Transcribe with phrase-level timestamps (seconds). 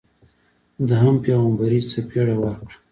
[0.87, 2.73] ده هم پیغمبري څپېړه ورکړه.